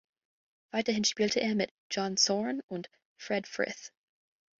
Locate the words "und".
2.61-2.89